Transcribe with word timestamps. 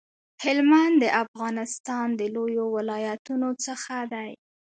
هلمند 0.43 0.95
د 1.03 1.05
افغانستان 1.23 2.07
د 2.19 2.21
لویو 2.35 2.65
ولایتونو 2.75 3.49
څخه 3.65 3.95
دی 4.13 4.31